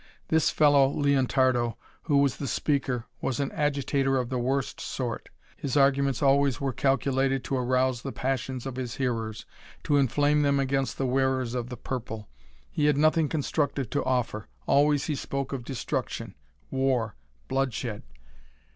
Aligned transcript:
This 0.29 0.49
fellow 0.49 0.89
Leontardo, 0.91 1.77
who 2.05 2.17
was 2.17 2.37
the 2.37 2.47
speaker, 2.47 3.05
was 3.21 3.39
an 3.39 3.51
agitator 3.51 4.17
of 4.17 4.29
the 4.29 4.39
worst 4.39 4.79
sort. 4.81 5.29
His 5.55 5.77
arguments 5.77 6.23
always 6.23 6.59
were 6.59 6.73
calculated 6.73 7.43
to 7.43 7.57
arouse 7.57 8.01
the 8.01 8.11
passions 8.11 8.65
of 8.65 8.77
his 8.77 8.95
hearers; 8.95 9.45
to 9.83 9.97
inflame 9.97 10.41
them 10.41 10.59
against 10.59 10.97
the 10.97 11.05
wearers 11.05 11.53
of 11.53 11.69
the 11.69 11.77
purple. 11.77 12.27
He 12.71 12.85
had 12.85 12.97
nothing 12.97 13.29
constructive 13.29 13.91
to 13.91 14.03
offer. 14.03 14.47
Always 14.65 15.05
he 15.05 15.13
spoke 15.13 15.53
of 15.53 15.63
destruction; 15.63 16.33
war; 16.71 17.15
bloodshed. 17.47 18.01